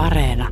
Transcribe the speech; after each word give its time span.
Areena. 0.00 0.48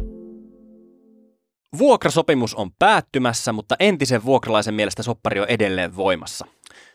Vuokrasopimus 1.79 2.55
on 2.55 2.71
päättymässä, 2.79 3.53
mutta 3.53 3.77
entisen 3.81 4.25
vuokralaisen 4.25 4.75
mielestä 4.75 5.03
soppari 5.03 5.41
on 5.41 5.49
edelleen 5.49 5.97
voimassa. 5.97 6.47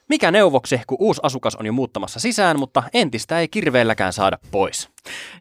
Mikä 0.10 0.32
neuvoksi, 0.32 0.82
kun 0.88 0.98
uusi 1.00 1.22
asukas 1.24 1.56
on 1.56 1.66
jo 1.66 1.74
muuttamassa 1.74 2.20
sisään, 2.20 2.60
mutta 2.60 2.84
entistä 2.94 3.40
ei 3.40 3.48
kirveelläkään 3.48 4.14
saada 4.14 4.38
pois. 4.52 4.90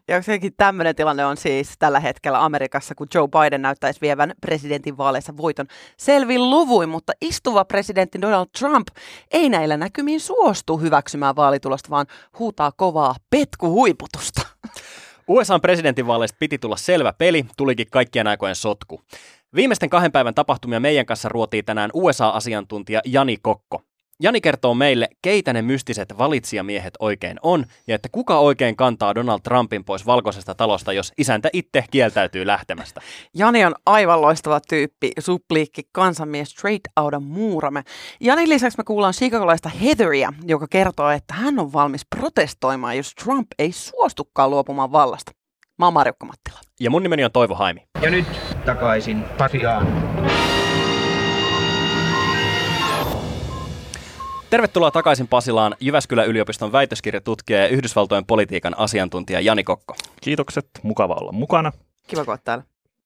Ja 0.07 0.21
sekin 0.21 0.53
tämmöinen 0.57 0.95
tilanne 0.95 1.25
on 1.25 1.37
siis 1.37 1.73
tällä 1.79 1.99
hetkellä 1.99 2.45
Amerikassa, 2.45 2.95
kun 2.95 3.07
Joe 3.13 3.27
Biden 3.27 3.61
näyttäisi 3.61 4.01
vievän 4.01 4.33
presidentin 4.41 4.97
vaaleissa 4.97 5.37
voiton 5.37 5.67
selvin 5.97 6.49
luvuin, 6.49 6.89
mutta 6.89 7.13
istuva 7.21 7.65
presidentti 7.65 8.21
Donald 8.21 8.47
Trump 8.59 8.87
ei 9.31 9.49
näillä 9.49 9.77
näkymiin 9.77 10.19
suostu 10.19 10.77
hyväksymään 10.77 11.35
vaalitulosta, 11.35 11.89
vaan 11.89 12.05
huutaa 12.39 12.71
kovaa 12.71 13.15
petkuhuiputusta. 13.29 14.41
USAn 15.27 15.61
presidentinvaaleista 15.61 16.37
piti 16.39 16.57
tulla 16.57 16.77
selvä 16.77 17.13
peli, 17.13 17.45
tulikin 17.57 17.87
kaikkien 17.91 18.27
aikojen 18.27 18.55
sotku. 18.55 19.01
Viimeisten 19.55 19.89
kahden 19.89 20.11
päivän 20.11 20.35
tapahtumia 20.35 20.79
meidän 20.79 21.05
kanssa 21.05 21.29
ruotii 21.29 21.63
tänään 21.63 21.89
USA-asiantuntija 21.93 23.01
Jani 23.05 23.37
Kokko. 23.41 23.81
Jani 24.23 24.41
kertoo 24.41 24.73
meille, 24.73 25.07
keitä 25.21 25.53
ne 25.53 25.61
mystiset 25.61 26.17
valitsijamiehet 26.17 26.93
oikein 26.99 27.39
on, 27.41 27.65
ja 27.87 27.95
että 27.95 28.09
kuka 28.11 28.39
oikein 28.39 28.75
kantaa 28.75 29.15
Donald 29.15 29.39
Trumpin 29.43 29.83
pois 29.83 30.05
valkoisesta 30.05 30.55
talosta, 30.55 30.93
jos 30.93 31.13
isäntä 31.17 31.49
itse 31.53 31.83
kieltäytyy 31.91 32.47
lähtemästä. 32.47 33.01
Jani 33.39 33.65
on 33.65 33.75
aivan 33.85 34.21
loistava 34.21 34.59
tyyppi, 34.69 35.11
suppliikki, 35.19 35.81
kansanmies, 35.91 36.49
straight 36.49 36.87
out 36.99 37.13
of 37.13 37.23
muurame. 37.23 37.83
Janin 38.19 38.49
lisäksi 38.49 38.77
me 38.77 38.83
kuullaan 38.83 39.13
chicagolaista 39.13 39.69
Heatheria, 39.69 40.33
joka 40.45 40.67
kertoo, 40.69 41.09
että 41.09 41.33
hän 41.33 41.59
on 41.59 41.73
valmis 41.73 42.05
protestoimaan, 42.15 42.97
jos 42.97 43.15
Trump 43.23 43.47
ei 43.59 43.71
suostukaan 43.71 44.49
luopumaan 44.49 44.91
vallasta. 44.91 45.31
Mä 45.79 45.85
oon 45.85 45.93
Marjukka 45.93 46.25
Mattila. 46.25 46.59
Ja 46.79 46.89
mun 46.89 47.03
nimeni 47.03 47.23
on 47.23 47.31
Toivo 47.31 47.55
Haimi. 47.55 47.87
Ja 48.01 48.09
nyt 48.09 48.27
takaisin 48.65 49.23
Pasiaan. 49.37 49.87
Tervetuloa 54.53 54.91
takaisin 54.91 55.27
Pasilaan 55.27 55.75
Jyväskylän 55.79 56.27
yliopiston 56.27 56.71
väitöskirjatutkija 56.71 57.59
ja 57.59 57.67
Yhdysvaltojen 57.67 58.25
politiikan 58.25 58.79
asiantuntija 58.79 59.39
Jani 59.39 59.63
Kokko. 59.63 59.95
Kiitokset, 60.21 60.69
mukava 60.83 61.13
olla 61.13 61.31
mukana. 61.31 61.71
Kiva, 62.07 62.25
kun 62.25 62.37
täällä. 62.43 62.63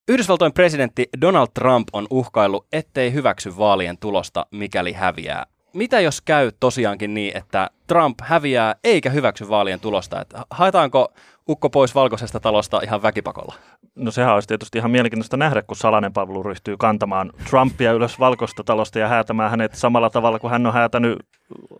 Yhdysvaltojen 0.08 0.54
presidentti 0.54 1.10
Donald 1.22 1.48
Trump 1.54 1.88
on 1.94 2.08
uhkaillut, 2.10 2.66
ettei 2.72 3.14
hyväksy 3.14 3.58
vaalien 3.58 3.98
tulosta, 3.98 4.46
mikäli 4.52 4.94
häviää. 4.94 5.46
Mitä 5.74 6.00
jos 6.00 6.22
käy 6.22 6.52
tosiaankin 6.60 7.14
niin, 7.14 7.38
että 7.38 7.70
Trump 7.88 8.20
häviää 8.22 8.76
eikä 8.84 9.10
hyväksy 9.10 9.50
vaalien 9.50 9.80
tulosta? 9.80 10.22
Että 10.22 10.46
haetaanko 10.50 11.14
ukko 11.50 11.70
pois 11.70 11.96
valkoisesta 11.96 12.40
talosta 12.40 12.82
ihan 12.84 13.02
väkipakolla? 13.02 13.56
No 13.96 14.12
sehän 14.12 14.34
olisi 14.34 14.48
tietysti 14.48 14.78
ihan 14.78 14.92
mielenkiintoista 14.92 15.38
nähdä, 15.38 15.62
kun 15.62 15.78
salainen 15.78 16.14
palvelu 16.14 16.44
ryhtyy 16.44 16.76
kantamaan 16.80 17.34
Trumpia 17.50 17.92
ylös 17.92 18.20
valkoista 18.20 18.64
talosta 18.64 19.00
ja 19.00 19.08
häätämään 19.08 19.50
hänet 19.50 19.76
samalla 19.76 20.10
tavalla 20.10 20.40
kuin 20.40 20.52
hän 20.52 20.66
on 20.66 20.74
häätänyt 20.74 21.20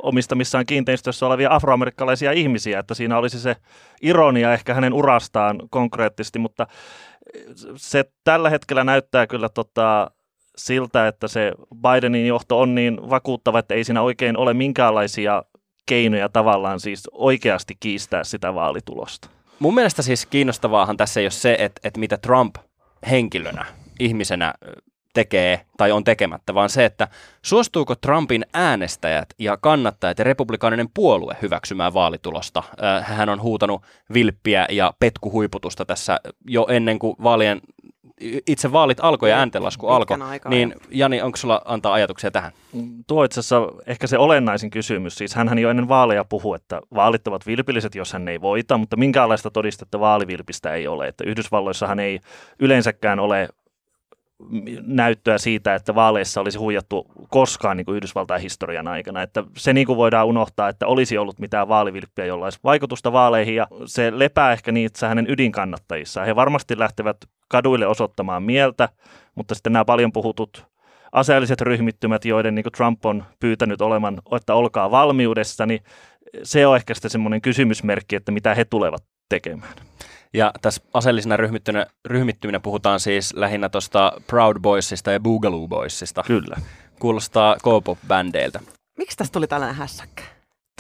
omistamissaan 0.04 0.66
kiinteistössä 0.66 1.26
olevia 1.26 1.54
afroamerikkalaisia 1.54 2.32
ihmisiä, 2.32 2.80
että 2.80 2.94
siinä 2.94 3.18
olisi 3.18 3.40
se 3.40 3.56
ironia 4.02 4.54
ehkä 4.54 4.74
hänen 4.74 4.94
urastaan 4.94 5.60
konkreettisesti, 5.70 6.40
mutta 6.40 6.68
se 7.76 8.06
tällä 8.24 8.50
hetkellä 8.50 8.84
näyttää 8.84 9.28
kyllä 9.28 9.50
tota, 9.50 10.12
siltä, 10.58 11.08
että 11.08 11.28
se 11.28 11.54
Bidenin 11.76 12.28
johto 12.28 12.60
on 12.60 12.76
niin 12.76 13.10
vakuuttava, 13.10 13.60
että 13.60 13.74
ei 13.74 13.84
siinä 13.84 14.02
oikein 14.02 14.38
ole 14.38 14.54
minkäänlaisia 14.54 15.44
keinoja 15.88 16.30
tavallaan 16.30 16.80
siis 16.80 17.04
oikeasti 17.12 17.78
kiistää 17.80 18.24
sitä 18.24 18.54
vaalitulosta. 18.54 19.30
Mun 19.60 19.74
mielestä 19.74 20.02
siis 20.02 20.26
kiinnostavaahan 20.26 20.98
tässä 20.98 21.20
ei 21.20 21.26
ole 21.26 21.32
se, 21.32 21.56
että, 21.60 21.82
että 21.84 22.00
mitä 22.00 22.18
Trump 22.18 22.56
henkilönä, 23.10 23.66
ihmisenä 24.00 24.54
tekee 25.18 25.62
tai 25.78 25.92
on 25.92 26.04
tekemättä, 26.04 26.54
vaan 26.54 26.70
se, 26.70 26.86
että 26.86 27.08
suostuuko 27.42 27.96
Trumpin 27.96 28.46
äänestäjät 28.54 29.30
ja 29.40 29.58
kannattajat 29.58 30.20
ja 30.20 30.24
republikaaninen 30.24 30.88
puolue 30.94 31.38
hyväksymään 31.42 31.94
vaalitulosta. 31.94 32.64
Hän 33.02 33.30
on 33.30 33.42
huutanut 33.42 33.82
vilppiä 34.14 34.66
ja 34.70 34.94
petkuhuiputusta 35.00 35.86
tässä 35.86 36.20
jo 36.48 36.68
ennen 36.70 37.00
kuin 37.00 37.16
vaalien 37.24 37.62
itse 38.48 38.72
vaalit 38.72 38.98
alkoi 39.02 39.30
ja 39.30 39.38
ääntenlasku 39.38 39.88
alkoi, 39.88 40.18
niin 40.50 40.74
Jani, 40.90 41.22
onko 41.22 41.38
sulla 41.38 41.62
antaa 41.66 41.94
ajatuksia 41.94 42.32
tähän? 42.32 42.52
Tuo 43.08 43.24
itse 43.24 43.40
asiassa 43.40 43.62
ehkä 43.88 44.08
se 44.08 44.18
olennaisin 44.18 44.70
kysymys. 44.70 45.16
Siis 45.16 45.36
hän 45.36 45.60
jo 45.60 45.70
ennen 45.70 45.88
vaaleja 45.88 46.26
puhui, 46.26 46.56
että 46.56 46.82
vaalit 46.96 47.28
ovat 47.28 47.48
vilpilliset, 47.48 47.96
jos 47.96 48.14
hän 48.14 48.28
ei 48.28 48.42
voita, 48.42 48.78
mutta 48.78 48.98
minkäänlaista 48.98 49.52
todistetta 49.52 50.00
vaalivilpistä 50.00 50.74
ei 50.74 50.88
ole. 50.88 51.08
Että 51.08 51.24
Yhdysvalloissahan 51.28 52.00
ei 52.00 52.20
yleensäkään 52.60 53.20
ole 53.20 53.50
näyttöä 54.82 55.38
siitä, 55.38 55.76
että 55.76 55.96
vaaleissa 55.96 56.42
olisi 56.42 56.58
huijattu 56.58 57.08
koskaan 57.30 57.78
niin 57.78 57.86
kuin 57.86 57.96
Yhdysvaltain 57.96 58.42
historian 58.42 58.88
aikana. 58.88 59.22
Että 59.22 59.44
se 59.58 59.74
niin 59.74 59.88
kuin 59.88 59.98
voidaan 59.98 60.28
unohtaa, 60.28 60.70
että 60.70 60.88
olisi 60.88 61.18
ollut 61.18 61.40
mitään 61.40 61.68
vaalivilppiä, 61.68 62.26
jolla 62.26 62.46
olisi 62.46 62.60
vaikutusta 62.64 63.12
vaaleihin. 63.12 63.56
Ja 63.56 63.68
se 63.86 64.20
lepää 64.20 64.52
ehkä 64.52 64.72
niissä 64.72 65.08
hänen 65.08 65.30
ydinkannattajissaan. 65.30 66.28
He 66.28 66.36
varmasti 66.36 66.80
lähtevät 66.80 67.18
kaduille 67.48 67.88
osoittamaan 67.88 68.44
mieltä, 68.44 68.90
mutta 69.36 69.56
sitten 69.56 69.74
nämä 69.74 69.86
paljon 69.86 70.12
puhutut 70.12 70.66
aseelliset 71.12 71.62
ryhmittymät, 71.62 72.26
joiden 72.26 72.56
niin 72.56 72.66
Trump 72.78 73.06
on 73.06 73.24
pyytänyt 73.40 73.82
olemaan, 73.82 74.22
että 74.36 74.54
olkaa 74.54 74.92
valmiudessa, 74.92 75.66
niin 75.66 75.80
se 76.44 76.68
on 76.68 76.76
ehkä 76.76 76.94
sitten 76.94 77.12
semmoinen 77.12 77.42
kysymysmerkki, 77.42 78.16
että 78.16 78.32
mitä 78.32 78.56
he 78.56 78.66
tulevat 78.66 79.04
tekemään. 79.30 79.74
Ja 80.38 80.52
tässä 80.62 80.82
aseellisena 80.94 81.38
ryhmittyminen 82.08 82.62
puhutaan 82.62 83.00
siis 83.00 83.34
lähinnä 83.34 83.70
tuosta 83.70 84.12
Proud 84.28 84.60
Boysista 84.62 85.12
ja 85.12 85.20
Boogaloo 85.20 85.68
Boysista. 85.68 86.24
Kyllä. 86.28 86.56
Kuulostaa 87.00 87.56
K-pop-bändeiltä. 87.56 88.60
Miksi 88.98 89.18
tästä 89.18 89.34
tuli 89.34 89.48
tällainen 89.48 89.76
hässäkkä? 89.76 90.24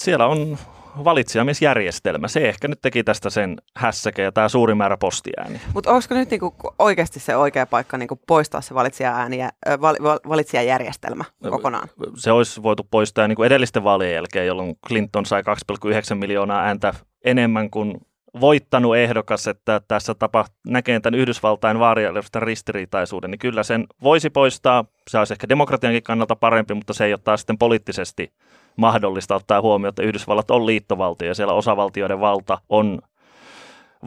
Siellä 0.01 0.27
on 0.27 0.57
valitsijamiesjärjestelmä. 1.03 2.27
Se 2.27 2.49
ehkä 2.49 2.67
nyt 2.67 2.81
teki 2.81 3.03
tästä 3.03 3.29
sen 3.29 3.57
hässäke 3.75 4.21
ja 4.21 4.31
tämä 4.31 4.49
suuri 4.49 4.75
määrä 4.75 4.97
postiääniä. 4.97 5.59
Mutta 5.73 5.91
olisiko 5.93 6.15
nyt 6.15 6.29
niinku 6.29 6.55
oikeasti 6.79 7.19
se 7.19 7.35
oikea 7.35 7.65
paikka 7.65 7.97
niinku 7.97 8.19
poistaa 8.27 8.61
se 8.61 8.75
valitsija-ääniä, 8.75 9.49
val, 9.81 9.95
val, 10.03 10.19
valitsijajärjestelmä 10.29 11.23
kokonaan? 11.49 11.89
Se 12.15 12.31
olisi 12.31 12.63
voitu 12.63 12.87
poistaa 12.91 13.27
niinku 13.27 13.43
edellisten 13.43 13.83
vaalien 13.83 14.13
jälkeen, 14.13 14.47
jolloin 14.47 14.75
Clinton 14.87 15.25
sai 15.25 15.41
2,9 15.41 16.15
miljoonaa 16.15 16.63
ääntä 16.63 16.93
enemmän 17.25 17.69
kuin 17.69 18.01
voittanut 18.39 18.95
ehdokas, 18.95 19.47
että 19.47 19.81
tässä 19.87 20.15
tapa 20.15 20.45
näkee 20.67 20.99
tämän 20.99 21.19
Yhdysvaltain 21.19 21.79
vaarialueesta 21.79 22.39
ristiriitaisuuden, 22.39 23.31
niin 23.31 23.39
kyllä 23.39 23.63
sen 23.63 23.85
voisi 24.03 24.29
poistaa. 24.29 24.85
Se 25.09 25.17
olisi 25.17 25.33
ehkä 25.33 25.49
demokratiankin 25.49 26.03
kannalta 26.03 26.35
parempi, 26.35 26.73
mutta 26.73 26.93
se 26.93 27.05
ei 27.05 27.13
ole 27.13 27.19
taas 27.23 27.39
sitten 27.39 27.57
poliittisesti 27.57 28.33
mahdollista 28.75 29.35
ottaa 29.35 29.61
huomioon, 29.61 29.89
että 29.89 30.03
Yhdysvallat 30.03 30.51
on 30.51 30.65
liittovaltio 30.65 31.27
ja 31.27 31.35
siellä 31.35 31.53
osavaltioiden 31.53 32.19
valta 32.19 32.57
on 32.69 32.99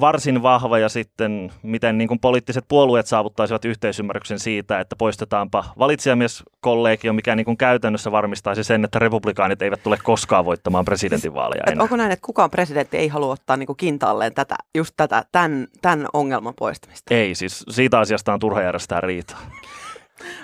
varsin 0.00 0.42
vahva 0.42 0.78
ja 0.78 0.88
sitten 0.88 1.52
miten 1.62 1.98
niin 1.98 2.08
kuin 2.08 2.20
poliittiset 2.20 2.64
puolueet 2.68 3.06
saavuttaisivat 3.06 3.64
yhteisymmärryksen 3.64 4.38
siitä, 4.38 4.80
että 4.80 4.96
poistetaanpa 4.96 5.64
valitsijamieskollegio, 5.78 7.12
mikä 7.12 7.36
niin 7.36 7.44
kuin 7.44 7.56
käytännössä 7.56 8.12
varmistaisi 8.12 8.64
sen, 8.64 8.84
että 8.84 8.98
republikaanit 8.98 9.62
eivät 9.62 9.82
tule 9.82 9.98
koskaan 10.02 10.44
voittamaan 10.44 10.84
presidentinvaaleja 10.84 11.64
enää. 11.66 11.82
Onko 11.82 11.96
näin, 11.96 12.12
että 12.12 12.26
kukaan 12.26 12.50
presidentti 12.50 12.96
ei 12.96 13.08
halua 13.08 13.32
ottaa 13.32 13.56
niin 13.56 13.66
kuin 13.66 13.76
kintaalleen 13.76 14.34
tätä, 14.34 14.56
just 14.74 14.94
tätä, 14.96 15.24
tämän, 15.32 15.66
tämän 15.82 16.06
ongelman 16.12 16.54
poistamista? 16.58 17.14
Ei, 17.14 17.34
siis 17.34 17.64
siitä 17.68 17.98
asiasta 17.98 18.32
on 18.32 18.40
turha 18.40 18.62
järjestää 18.62 19.00
riitaa. 19.00 19.38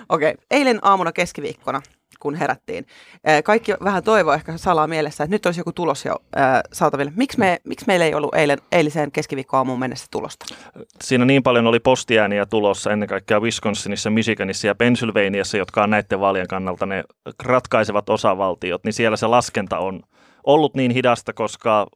Okei, 0.09 0.31
okay. 0.31 0.45
eilen 0.51 0.79
aamuna 0.83 1.13
keskiviikkona 1.13 1.83
kun 2.21 2.35
herättiin. 2.35 2.87
Kaikki 3.45 3.73
vähän 3.85 4.03
toivoa 4.03 4.35
ehkä 4.35 4.57
salaa 4.57 4.87
mielessä, 4.87 5.25
että 5.25 5.35
nyt 5.35 5.47
olisi 5.47 5.61
joku 5.61 5.73
tulos 5.73 6.05
jo 6.05 6.17
saatavilla. 6.73 7.13
Miksi, 7.17 7.39
me, 7.39 7.61
miksi 7.65 7.87
meillä 7.87 8.05
ei 8.07 8.15
ollut 8.15 8.35
eilen, 8.35 8.59
eiliseen 8.73 9.13
keskiviikkoaamuun 9.13 9.79
mennessä 9.79 10.07
tulosta? 10.11 10.47
Siinä 11.03 11.25
niin 11.25 11.43
paljon 11.43 11.67
oli 11.67 11.81
postiääniä 11.81 12.47
tulossa 12.47 12.93
ennen 12.93 13.09
kaikkea 13.09 13.41
Wisconsinissa, 13.41 14.11
Michiganissa 14.11 14.67
ja 14.67 14.75
Pennsylvaniassa, 14.75 15.57
jotka 15.57 15.83
on 15.83 15.91
näiden 15.91 16.21
vaalien 16.21 16.49
kannalta 16.49 16.87
ne 16.87 17.05
ratkaisevat 17.43 18.11
osavaltiot, 18.11 18.85
niin 18.85 18.93
siellä 18.93 19.17
se 19.17 19.27
laskenta 19.27 19.79
on 19.79 20.03
ollut 20.45 20.75
niin 20.75 20.91
hidasta, 20.91 21.33
koska 21.33 21.87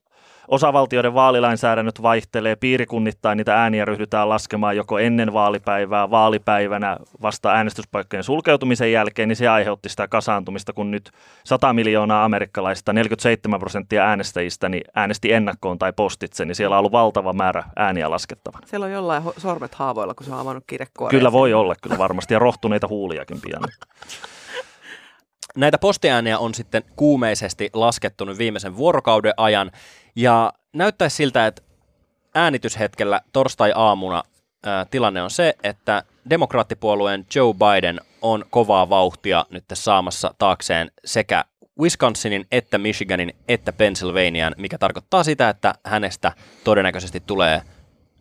Osavaltioiden 0.51 1.15
vaalilainsäädännöt 1.15 2.03
vaihtelee 2.03 2.57
piirikunnittain, 2.57 3.37
niitä 3.37 3.63
ääniä 3.63 3.85
ryhdytään 3.85 4.29
laskemaan 4.29 4.77
joko 4.77 4.99
ennen 4.99 5.33
vaalipäivää, 5.33 6.11
vaalipäivänä 6.11 6.97
vasta 7.23 7.53
äänestyspaikkojen 7.53 8.25
sulkeutumisen 8.25 8.93
jälkeen, 8.93 9.29
niin 9.29 9.37
se 9.37 9.49
aiheutti 9.49 9.89
sitä 9.89 10.09
kasaantumista, 10.09 10.73
kun 10.73 10.91
nyt 10.91 11.11
100 11.45 11.73
miljoonaa 11.73 12.25
amerikkalaista, 12.25 12.93
47 12.93 13.61
prosenttia 13.61 14.05
äänestäjistä, 14.05 14.69
niin 14.69 14.85
äänesti 14.95 15.33
ennakkoon 15.33 15.79
tai 15.79 15.93
postitse, 15.93 16.45
niin 16.45 16.55
siellä 16.55 16.77
on 16.77 16.79
ollut 16.79 16.93
valtava 16.93 17.33
määrä 17.33 17.65
ääniä 17.77 18.11
laskettavana. 18.11 18.67
Siellä 18.67 18.87
on 18.87 18.93
jollain 18.93 19.23
sormet 19.37 19.75
haavoilla, 19.75 20.15
kun 20.15 20.27
se 20.27 20.33
on 20.33 20.41
avannut 20.41 20.65
kirjekuoria. 20.67 21.19
Kyllä 21.19 21.33
voi 21.33 21.55
olla, 21.55 21.75
kyllä 21.83 21.99
varmasti, 21.99 22.35
ja 22.35 22.39
rohtuneita 22.39 22.89
huuliakin 22.89 23.41
pian. 23.41 23.63
Näitä 25.57 25.79
postiääniä 25.79 26.39
on 26.39 26.55
sitten 26.55 26.83
kuumeisesti 26.97 27.71
laskettu 27.73 28.25
nyt 28.25 28.39
viimeisen 28.39 28.77
vuorokauden 28.77 29.33
ajan, 29.37 29.71
ja 30.17 30.53
näyttäisi 30.73 31.17
siltä, 31.17 31.47
että 31.47 31.63
äänityshetkellä 32.35 33.21
torstai-aamuna 33.33 34.23
tilanne 34.91 35.23
on 35.23 35.31
se, 35.31 35.55
että 35.63 36.03
demokraattipuolueen 36.31 37.27
Joe 37.35 37.55
Biden 37.55 38.01
on 38.23 38.45
kovaa 38.51 38.89
vauhtia 38.89 39.47
nyt 39.51 39.65
saamassa 39.75 40.35
taakseen 40.39 40.91
sekä 41.05 41.45
Wisconsinin 41.81 42.47
että 42.53 42.79
Michiganin 42.79 43.33
että 43.49 43.73
Pennsylvanian, 43.73 44.55
mikä 44.59 44.79
tarkoittaa 44.79 45.25
sitä, 45.25 45.49
että 45.49 45.75
hänestä 45.87 46.33
todennäköisesti 46.65 47.21
tulee 47.21 47.63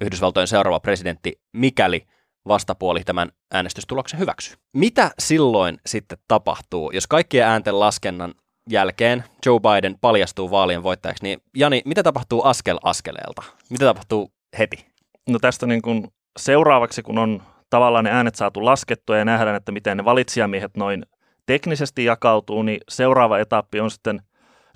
Yhdysvaltojen 0.01 0.47
seuraava 0.47 0.79
presidentti, 0.79 1.41
mikäli 1.53 2.07
vastapuoli 2.47 3.03
tämän 3.03 3.31
äänestystuloksen 3.53 4.19
hyväksyy. 4.19 4.55
Mitä 4.73 5.11
silloin 5.19 5.79
sitten 5.85 6.17
tapahtuu, 6.27 6.91
jos 6.91 7.07
kaikkien 7.07 7.47
äänten 7.47 7.79
laskennan 7.79 8.33
jälkeen 8.71 9.23
Joe 9.45 9.59
Biden 9.59 9.95
paljastuu 10.01 10.51
vaalien 10.51 10.83
voittajaksi, 10.83 11.23
niin 11.23 11.41
Jani, 11.55 11.81
mitä 11.85 12.03
tapahtuu 12.03 12.43
askel 12.43 12.79
askeleelta? 12.83 13.43
Mitä 13.69 13.85
tapahtuu 13.85 14.31
heti? 14.59 14.85
No 15.29 15.39
tästä 15.39 15.65
niin 15.65 15.81
kuin 15.81 16.07
seuraavaksi, 16.39 17.01
kun 17.01 17.17
on 17.17 17.43
tavallaan 17.69 18.05
ne 18.05 18.11
äänet 18.11 18.35
saatu 18.35 18.65
laskettua 18.65 19.17
ja 19.17 19.25
nähdään, 19.25 19.55
että 19.55 19.71
miten 19.71 19.97
ne 19.97 20.05
valitsijamiehet 20.05 20.77
noin 20.77 21.05
teknisesti 21.45 22.05
jakautuu, 22.05 22.61
niin 22.61 22.81
seuraava 22.89 23.39
etappi 23.39 23.79
on 23.79 23.91
sitten 23.91 24.21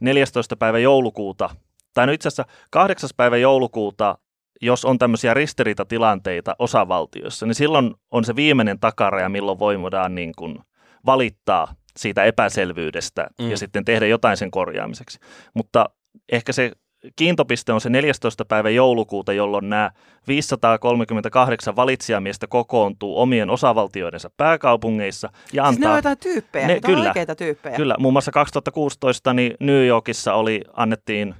14. 0.01 0.55
päivä 0.55 0.79
joulukuuta, 0.79 1.49
tai 1.93 2.05
nyt 2.05 2.13
itse 2.13 2.27
asiassa 2.27 2.45
8. 2.69 3.09
päivä 3.17 3.37
joulukuuta, 3.37 4.17
jos 4.61 4.85
on 4.85 4.99
tämmöisiä 4.99 5.33
ristiriitatilanteita 5.33 6.55
osavaltioissa, 6.59 7.45
niin 7.45 7.55
silloin 7.55 7.93
on 8.11 8.23
se 8.25 8.35
viimeinen 8.35 8.79
takaraja, 8.79 9.29
milloin 9.29 9.59
voidaan 9.59 10.15
niin 10.15 10.31
kuin 10.37 10.59
valittaa 11.05 11.75
siitä 11.97 12.23
epäselvyydestä 12.23 13.27
mm. 13.39 13.51
ja 13.51 13.57
sitten 13.57 13.85
tehdä 13.85 14.07
jotain 14.07 14.37
sen 14.37 14.51
korjaamiseksi. 14.51 15.19
Mutta 15.53 15.89
ehkä 16.31 16.53
se 16.53 16.71
kiintopiste 17.15 17.73
on 17.73 17.81
se 17.81 17.89
14. 17.89 18.45
päivä 18.45 18.69
joulukuuta, 18.69 19.33
jolloin 19.33 19.69
nämä 19.69 19.91
538 20.27 21.75
valitsijamiestä 21.75 22.47
kokoontuu 22.47 23.21
omien 23.21 23.49
osavaltioidensa 23.49 24.29
pääkaupungeissa. 24.37 25.29
Ja 25.53 25.63
siis 25.63 25.75
antaa, 25.75 25.89
ne 25.89 25.91
on 25.91 25.97
jotain 25.97 26.17
tyyppejä, 26.17 26.67
ne, 26.67 26.79
kyllä, 26.85 26.99
on 26.99 27.07
oikeita 27.07 27.35
tyyppejä. 27.35 27.75
Kyllä, 27.75 27.95
muun 27.99 28.13
muassa 28.13 28.31
2016 28.31 29.33
niin 29.33 29.53
New 29.59 29.85
Yorkissa 29.85 30.33
oli, 30.33 30.61
annettiin 30.73 31.35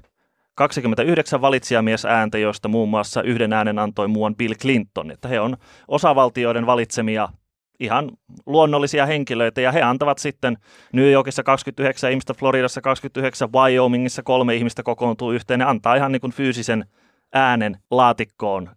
29 0.55 1.41
valitsijamies 1.41 2.05
ääntä, 2.05 2.37
joista 2.37 2.67
muun 2.67 2.89
muassa 2.89 3.21
yhden 3.21 3.53
äänen 3.53 3.79
antoi 3.79 4.07
muuan 4.07 4.35
Bill 4.35 4.53
Clinton, 4.53 5.11
että 5.11 5.27
he 5.27 5.39
on 5.39 5.57
osavaltioiden 5.87 6.65
valitsemia 6.65 7.29
ihan 7.83 8.11
luonnollisia 8.45 9.05
henkilöitä 9.05 9.61
ja 9.61 9.71
he 9.71 9.81
antavat 9.81 10.17
sitten 10.17 10.57
New 10.93 11.11
Yorkissa 11.11 11.43
29 11.43 12.11
ihmistä, 12.11 12.33
Floridassa 12.33 12.81
29, 12.81 13.49
Wyomingissa 13.53 14.23
kolme 14.23 14.55
ihmistä 14.55 14.83
kokoontuu 14.83 15.31
yhteen 15.31 15.59
ja 15.59 15.69
antaa 15.69 15.95
ihan 15.95 16.11
niin 16.11 16.21
kuin 16.21 16.33
fyysisen 16.33 16.85
äänen 17.33 17.77
laatikkoon, 17.91 18.69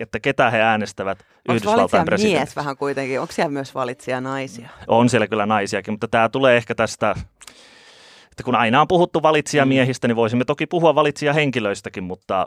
että 0.00 0.20
ketä 0.20 0.50
he 0.50 0.60
äänestävät 0.60 1.18
Yhdysvaltain 1.48 2.04
presidentiksi. 2.04 2.44
mies 2.44 2.56
vähän 2.56 2.76
kuitenkin? 2.76 3.20
Onko 3.20 3.32
siellä 3.32 3.52
myös 3.52 3.74
valitsija 3.74 4.20
naisia? 4.20 4.68
On 4.88 5.08
siellä 5.08 5.26
kyllä 5.26 5.46
naisiakin, 5.46 5.94
mutta 5.94 6.08
tämä 6.08 6.28
tulee 6.28 6.56
ehkä 6.56 6.74
tästä 6.74 7.14
että 8.38 8.44
kun 8.44 8.54
aina 8.54 8.80
on 8.80 8.88
puhuttu 8.88 9.22
valitsijamiehistä, 9.22 10.08
niin 10.08 10.16
voisimme 10.16 10.44
toki 10.44 10.66
puhua 10.66 10.94
valitsijahenkilöistäkin, 10.94 12.04
mutta 12.04 12.46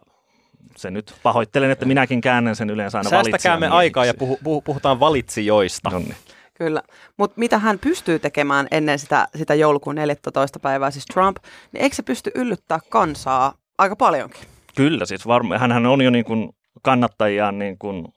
se 0.77 0.91
nyt 0.91 1.15
pahoittelen, 1.23 1.71
että 1.71 1.85
minäkin 1.85 2.21
käännän 2.21 2.55
sen 2.55 2.69
yleensä 2.69 2.97
aina 2.97 3.09
Säästäkäämme 3.09 3.67
aikaa 3.67 4.05
ja 4.05 4.13
puhu, 4.13 4.39
puhu, 4.43 4.61
puhutaan 4.61 4.99
valitsijoista. 4.99 5.89
Nonni. 5.89 6.15
Kyllä, 6.53 6.81
mutta 7.17 7.39
mitä 7.39 7.57
hän 7.57 7.79
pystyy 7.79 8.19
tekemään 8.19 8.67
ennen 8.71 8.99
sitä, 8.99 9.27
sitä 9.35 9.55
joulukuun 9.55 9.95
14. 9.95 10.59
päivää, 10.59 10.91
siis 10.91 11.05
Trump, 11.05 11.37
niin 11.71 11.83
eikö 11.83 11.95
se 11.95 12.03
pysty 12.03 12.31
yllyttää 12.35 12.79
kansaa 12.89 13.53
aika 13.77 13.95
paljonkin? 13.95 14.41
Kyllä, 14.75 15.05
siis 15.05 15.27
varmaan. 15.27 15.59
Hänhän 15.59 15.85
on 15.85 16.01
jo 16.01 16.09
niin 16.09 16.25
kuin 16.25 16.49
kannattajiaan 16.81 17.59
niin 17.59 17.77
kuin 17.77 18.07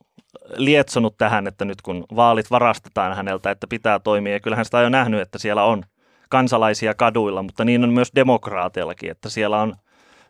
lietsonut 0.56 1.18
tähän, 1.18 1.46
että 1.46 1.64
nyt 1.64 1.82
kun 1.82 2.04
vaalit 2.16 2.50
varastetaan 2.50 3.16
häneltä, 3.16 3.50
että 3.50 3.66
pitää 3.66 3.98
toimia. 3.98 4.32
Ja 4.32 4.40
kyllähän 4.40 4.64
sitä 4.64 4.78
on 4.78 4.82
jo 4.82 4.88
nähnyt, 4.88 5.20
että 5.20 5.38
siellä 5.38 5.64
on 5.64 5.82
kansalaisia 6.28 6.94
kaduilla, 6.94 7.42
mutta 7.42 7.64
niin 7.64 7.84
on 7.84 7.92
myös 7.92 8.10
demokraateillakin, 8.14 9.10
että 9.10 9.28
siellä 9.28 9.60
on 9.60 9.74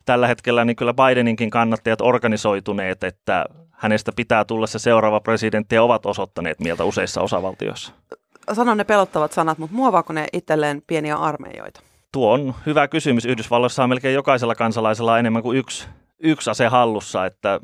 tällä 0.05 0.27
hetkellä 0.27 0.65
niin 0.65 0.77
kyllä 0.77 0.95
Bideninkin 0.95 1.51
kannattajat 1.51 2.01
organisoituneet, 2.01 3.05
että 3.05 3.45
hänestä 3.71 4.13
pitää 4.17 4.45
tulla 4.45 4.67
se 4.67 4.79
seuraava 4.79 5.21
presidentti 5.21 5.75
ja 5.75 5.83
ovat 5.83 6.07
osoittaneet 6.07 6.61
mieltä 6.61 6.85
useissa 6.85 7.21
osavaltioissa. 7.21 7.93
Sanon 8.53 8.77
ne 8.77 8.85
pelottavat 8.85 9.33
sanat, 9.33 9.59
mutta 9.59 9.77
muovaako 9.77 10.13
ne 10.13 10.27
itselleen 10.33 10.83
pieniä 10.87 11.17
armeijoita? 11.17 11.81
Tuo 12.13 12.33
on 12.33 12.55
hyvä 12.67 12.89
kysymys. 12.89 13.25
Yhdysvalloissa 13.25 13.83
on 13.83 13.89
melkein 13.89 14.15
jokaisella 14.15 14.55
kansalaisella 14.55 15.19
enemmän 15.19 15.43
kuin 15.43 15.59
yksi, 15.59 15.89
yksi 16.21 16.51
ase 16.51 16.67
hallussa, 16.67 17.27
että 17.27 17.61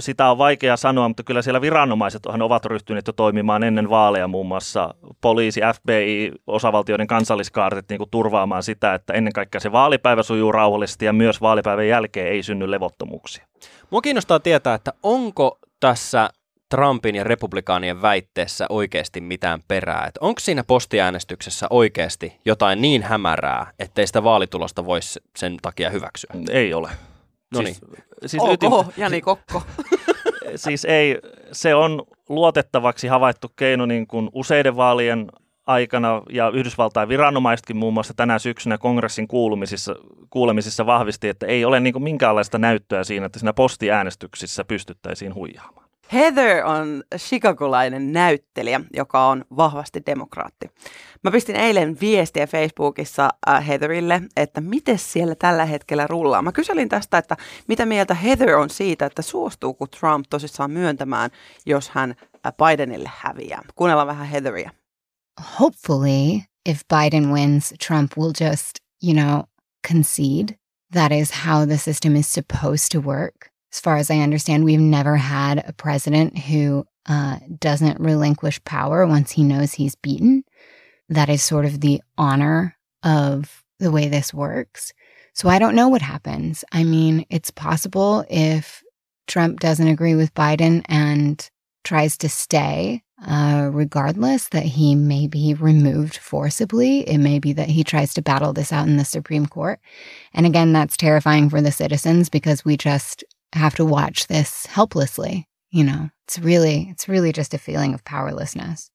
sitä 0.00 0.30
on 0.30 0.38
vaikea 0.38 0.76
sanoa, 0.76 1.08
mutta 1.08 1.22
kyllä 1.22 1.42
siellä 1.42 1.60
viranomaiset 1.60 2.26
ovat 2.26 2.64
ryhtyneet 2.64 3.06
jo 3.06 3.12
toimimaan 3.12 3.62
ennen 3.62 3.90
vaaleja, 3.90 4.28
muun 4.28 4.46
muassa 4.46 4.94
poliisi, 5.20 5.60
FBI, 5.74 6.32
osavaltioiden 6.46 7.06
kansalliskaartit 7.06 7.88
niin 7.88 7.98
kuin 7.98 8.10
turvaamaan 8.10 8.62
sitä, 8.62 8.94
että 8.94 9.12
ennen 9.12 9.32
kaikkea 9.32 9.60
se 9.60 9.72
vaalipäivä 9.72 10.22
sujuu 10.22 10.52
rauhallisesti 10.52 11.04
ja 11.04 11.12
myös 11.12 11.40
vaalipäivän 11.40 11.88
jälkeen 11.88 12.28
ei 12.28 12.42
synny 12.42 12.70
levottomuuksia. 12.70 13.46
Mua 13.90 14.00
kiinnostaa 14.00 14.40
tietää, 14.40 14.74
että 14.74 14.92
onko 15.02 15.58
tässä 15.80 16.30
Trumpin 16.68 17.14
ja 17.14 17.24
republikaanien 17.24 18.02
väitteessä 18.02 18.66
oikeasti 18.68 19.20
mitään 19.20 19.60
perää? 19.68 20.06
Että 20.06 20.20
onko 20.20 20.40
siinä 20.40 20.64
postiäänestyksessä 20.64 21.66
oikeasti 21.70 22.40
jotain 22.44 22.80
niin 22.80 23.02
hämärää, 23.02 23.72
ettei 23.78 24.06
sitä 24.06 24.24
vaalitulosta 24.24 24.84
voisi 24.84 25.20
sen 25.36 25.56
takia 25.62 25.90
hyväksyä? 25.90 26.30
Ei 26.50 26.74
ole. 26.74 26.90
No 27.54 27.62
niin. 27.62 27.74
Siis, 27.74 27.86
siis 28.26 28.42
ok, 28.42 28.52
ytim... 28.52 28.70
Jani 28.96 29.20
Kokko. 29.20 29.62
siis 30.56 30.84
ei, 30.84 31.18
se 31.52 31.74
on 31.74 32.02
luotettavaksi 32.28 33.08
havaittu 33.08 33.52
keino 33.56 33.86
niin 33.86 34.06
kuin 34.06 34.30
useiden 34.32 34.76
vaalien 34.76 35.26
aikana 35.66 36.22
ja 36.30 36.50
Yhdysvaltain 36.50 37.08
viranomaisetkin 37.08 37.76
muun 37.76 37.94
muassa 37.94 38.14
tänä 38.14 38.38
syksynä 38.38 38.78
kongressin 38.78 39.28
kuulumisissa, 39.28 39.94
kuulemisissa 40.30 40.86
vahvisti, 40.86 41.28
että 41.28 41.46
ei 41.46 41.64
ole 41.64 41.80
niin 41.80 41.92
kuin 41.92 42.02
minkäänlaista 42.02 42.58
näyttöä 42.58 43.04
siinä, 43.04 43.26
että 43.26 43.38
siinä 43.38 43.52
postiäänestyksissä 43.52 44.64
pystyttäisiin 44.64 45.34
huijaamaan. 45.34 45.85
Heather 46.12 46.64
on 46.64 47.02
chicagolainen 47.16 48.12
näyttelijä, 48.12 48.80
joka 48.94 49.26
on 49.26 49.44
vahvasti 49.56 50.02
demokraatti. 50.06 50.70
Mä 51.24 51.30
pistin 51.30 51.56
eilen 51.56 51.96
viestiä 52.00 52.46
Facebookissa 52.46 53.30
äh, 53.48 53.66
Heatherille, 53.66 54.22
että 54.36 54.60
miten 54.60 54.98
siellä 54.98 55.34
tällä 55.34 55.64
hetkellä 55.64 56.06
rullaa. 56.06 56.42
Mä 56.42 56.52
kyselin 56.52 56.88
tästä, 56.88 57.18
että 57.18 57.36
mitä 57.68 57.86
mieltä 57.86 58.14
Heather 58.14 58.56
on 58.56 58.70
siitä, 58.70 59.06
että 59.06 59.22
suostuuko 59.22 59.86
Trump 59.86 60.26
tosissaan 60.30 60.70
myöntämään, 60.70 61.30
jos 61.66 61.90
hän 61.90 62.14
äh, 62.46 62.52
Bidenille 62.52 63.10
häviää. 63.14 63.62
Kuunnellaan 63.74 64.08
vähän 64.08 64.26
Heatheria. 64.26 64.70
Hopefully, 65.60 66.40
if 66.68 66.80
Biden 66.94 67.32
wins, 67.32 67.74
Trump 67.86 68.12
will 68.18 68.32
just, 68.50 68.70
you 69.02 69.14
know, 69.14 69.42
concede. 69.88 70.58
That 70.92 71.12
is 71.12 71.32
how 71.46 71.66
the 71.66 71.76
system 71.76 72.16
is 72.16 72.32
supposed 72.32 72.88
to 72.92 73.00
work. 73.00 73.55
As 73.72 73.80
far 73.80 73.96
as 73.96 74.10
I 74.10 74.18
understand, 74.18 74.64
we've 74.64 74.80
never 74.80 75.16
had 75.16 75.64
a 75.66 75.72
president 75.72 76.38
who 76.38 76.86
uh, 77.06 77.38
doesn't 77.58 78.00
relinquish 78.00 78.62
power 78.64 79.06
once 79.06 79.32
he 79.32 79.44
knows 79.44 79.74
he's 79.74 79.94
beaten. 79.94 80.44
That 81.08 81.28
is 81.28 81.42
sort 81.42 81.64
of 81.64 81.80
the 81.80 82.02
honor 82.18 82.76
of 83.02 83.62
the 83.78 83.90
way 83.90 84.08
this 84.08 84.32
works. 84.34 84.92
So 85.34 85.48
I 85.48 85.58
don't 85.58 85.74
know 85.74 85.88
what 85.88 86.02
happens. 86.02 86.64
I 86.72 86.82
mean, 86.84 87.26
it's 87.28 87.50
possible 87.50 88.24
if 88.30 88.82
Trump 89.26 89.60
doesn't 89.60 89.86
agree 89.86 90.14
with 90.14 90.34
Biden 90.34 90.82
and 90.88 91.48
tries 91.84 92.16
to 92.18 92.28
stay, 92.28 93.02
uh, 93.24 93.68
regardless, 93.72 94.48
that 94.48 94.64
he 94.64 94.94
may 94.94 95.26
be 95.26 95.54
removed 95.54 96.16
forcibly. 96.16 97.00
It 97.08 97.18
may 97.18 97.38
be 97.38 97.52
that 97.52 97.68
he 97.68 97.84
tries 97.84 98.14
to 98.14 98.22
battle 98.22 98.52
this 98.52 98.72
out 98.72 98.88
in 98.88 98.96
the 98.96 99.04
Supreme 99.04 99.46
Court. 99.46 99.78
And 100.32 100.46
again, 100.46 100.72
that's 100.72 100.96
terrifying 100.96 101.50
for 101.50 101.60
the 101.60 101.70
citizens 101.70 102.28
because 102.28 102.64
we 102.64 102.76
just 102.76 103.22
have 103.56 103.76
to 103.76 103.84
watch 103.84 104.26
this 104.26 104.68
helplessly. 104.76 105.42
You 105.74 105.84
know, 105.84 106.06
it's 106.06 106.44
really, 106.44 106.76
it's 106.76 107.08
really 107.08 107.32
just 107.36 107.54
a 107.54 107.58
feeling 107.58 107.94
of 107.94 108.00
powerlessness. 108.10 108.92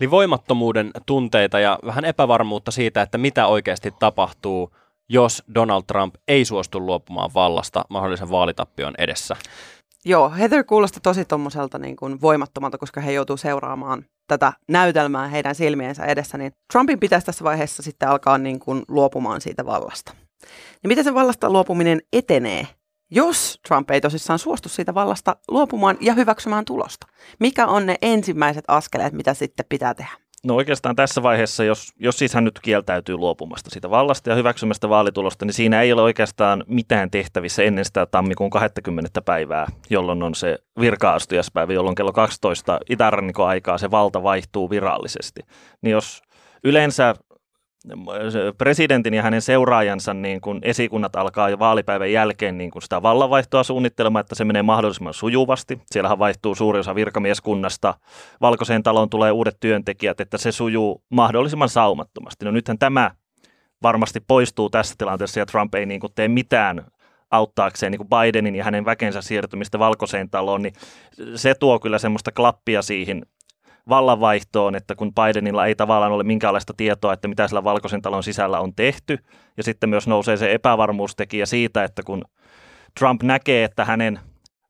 Eli 0.00 0.10
voimattomuuden 0.10 0.90
tunteita 1.06 1.60
ja 1.60 1.78
vähän 1.86 2.04
epävarmuutta 2.04 2.70
siitä, 2.70 3.02
että 3.02 3.18
mitä 3.18 3.46
oikeasti 3.46 3.90
tapahtuu, 3.98 4.70
jos 5.08 5.42
Donald 5.54 5.82
Trump 5.86 6.14
ei 6.28 6.44
suostu 6.44 6.80
luopumaan 6.80 7.30
vallasta 7.34 7.84
mahdollisen 7.88 8.30
vaalitappion 8.30 8.94
edessä. 8.98 9.36
Joo, 10.04 10.30
Heather 10.30 10.64
kuulosti 10.64 11.00
tosi 11.00 11.24
tuommoiselta 11.24 11.78
niin 11.78 11.96
kuin 11.96 12.20
voimattomalta, 12.20 12.78
koska 12.78 13.00
he 13.00 13.12
joutuu 13.12 13.36
seuraamaan 13.36 14.04
tätä 14.28 14.52
näytelmää 14.68 15.28
heidän 15.28 15.54
silmiensä 15.54 16.04
edessä, 16.04 16.38
niin 16.38 16.52
Trumpin 16.72 17.00
pitäisi 17.00 17.26
tässä 17.26 17.44
vaiheessa 17.44 17.82
sitten 17.82 18.08
alkaa 18.08 18.38
niin 18.38 18.60
kuin 18.60 18.82
luopumaan 18.88 19.40
siitä 19.40 19.66
vallasta. 19.66 20.12
Ja 20.82 20.88
miten 20.88 21.04
se 21.04 21.14
vallasta 21.14 21.50
luopuminen 21.50 22.00
etenee? 22.12 22.66
Jos 23.10 23.60
Trump 23.68 23.90
ei 23.90 24.00
tosissaan 24.00 24.38
suostu 24.38 24.68
siitä 24.68 24.94
vallasta 24.94 25.36
luopumaan 25.48 25.96
ja 26.00 26.14
hyväksymään 26.14 26.64
tulosta? 26.64 27.06
Mikä 27.40 27.66
on 27.66 27.86
ne 27.86 27.96
ensimmäiset 28.02 28.64
askeleet, 28.68 29.12
mitä 29.12 29.34
sitten 29.34 29.66
pitää 29.68 29.94
tehdä? 29.94 30.12
No 30.46 30.54
oikeastaan 30.54 30.96
tässä 30.96 31.22
vaiheessa, 31.22 31.64
jos, 31.64 31.92
jos 31.98 32.18
siis 32.18 32.34
hän 32.34 32.44
nyt 32.44 32.60
kieltäytyy 32.60 33.16
luopumasta 33.16 33.70
siitä 33.70 33.90
vallasta 33.90 34.30
ja 34.30 34.36
hyväksymästä 34.36 34.88
vaalitulosta, 34.88 35.44
niin 35.44 35.54
siinä 35.54 35.82
ei 35.82 35.92
ole 35.92 36.02
oikeastaan 36.02 36.64
mitään 36.66 37.10
tehtävissä 37.10 37.62
ennen 37.62 37.84
sitä 37.84 38.06
tammikuun 38.06 38.50
20. 38.50 39.22
päivää, 39.22 39.66
jolloin 39.90 40.22
on 40.22 40.34
se 40.34 40.58
virka-astujaspäivä, 40.80 41.72
jolloin 41.72 41.94
kello 41.94 42.12
12 42.12 42.80
itärannikon 42.90 43.48
aikaa 43.48 43.78
se 43.78 43.90
valta 43.90 44.22
vaihtuu 44.22 44.70
virallisesti. 44.70 45.40
Niin 45.82 45.92
jos 45.92 46.22
yleensä 46.64 47.14
presidentin 48.58 49.14
ja 49.14 49.22
hänen 49.22 49.42
seuraajansa 49.42 50.14
niin 50.14 50.40
kun 50.40 50.58
esikunnat 50.62 51.16
alkaa 51.16 51.48
jo 51.48 51.58
vaalipäivän 51.58 52.12
jälkeen 52.12 52.58
niin 52.58 52.70
kun 52.70 52.82
sitä 52.82 53.02
vallanvaihtoa 53.02 53.62
suunnittelemaan, 53.62 54.20
että 54.20 54.34
se 54.34 54.44
menee 54.44 54.62
mahdollisimman 54.62 55.14
sujuvasti. 55.14 55.80
Siellähän 55.86 56.18
vaihtuu 56.18 56.54
suuri 56.54 56.78
osa 56.78 56.94
virkamieskunnasta, 56.94 57.94
valkoiseen 58.40 58.82
taloon 58.82 59.10
tulee 59.10 59.32
uudet 59.32 59.56
työntekijät, 59.60 60.20
että 60.20 60.38
se 60.38 60.52
sujuu 60.52 61.02
mahdollisimman 61.08 61.68
saumattomasti. 61.68 62.44
No 62.44 62.50
nythän 62.50 62.78
tämä 62.78 63.10
varmasti 63.82 64.20
poistuu 64.20 64.70
tässä 64.70 64.94
tilanteessa 64.98 65.40
ja 65.40 65.46
Trump 65.46 65.74
ei 65.74 65.86
niin 65.86 66.00
tee 66.14 66.28
mitään 66.28 66.86
auttaakseen 67.30 67.92
niin 67.92 68.08
Bidenin 68.08 68.54
ja 68.54 68.64
hänen 68.64 68.84
väkensä 68.84 69.22
siirtymistä 69.22 69.78
valkoiseen 69.78 70.30
taloon, 70.30 70.62
niin 70.62 70.74
se 71.34 71.54
tuo 71.54 71.78
kyllä 71.78 71.98
semmoista 71.98 72.32
klappia 72.32 72.82
siihen 72.82 73.26
vallanvaihtoon, 73.88 74.74
että 74.74 74.94
kun 74.94 75.12
Bidenilla 75.14 75.66
ei 75.66 75.74
tavallaan 75.74 76.12
ole 76.12 76.24
minkäänlaista 76.24 76.74
tietoa, 76.76 77.12
että 77.12 77.28
mitä 77.28 77.48
sillä 77.48 77.64
valkoisen 77.64 78.02
talon 78.02 78.22
sisällä 78.22 78.60
on 78.60 78.74
tehty, 78.74 79.18
ja 79.56 79.62
sitten 79.62 79.90
myös 79.90 80.06
nousee 80.06 80.36
se 80.36 80.52
epävarmuustekijä 80.52 81.46
siitä, 81.46 81.84
että 81.84 82.02
kun 82.02 82.24
Trump 82.98 83.22
näkee, 83.22 83.64
että 83.64 83.84
hänen 83.84 84.20